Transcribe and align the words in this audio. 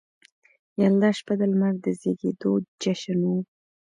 د 0.75 0.77
یلدا 0.83 1.09
شپه 1.17 1.33
د 1.39 1.41
لمر 1.51 1.73
د 1.83 1.85
زیږیدو 1.99 2.51
جشن 2.81 3.19
و 3.31 3.33